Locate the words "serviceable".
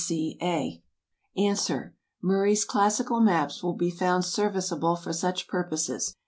4.25-4.95